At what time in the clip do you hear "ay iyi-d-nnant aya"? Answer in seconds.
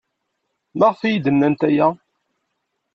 1.01-1.87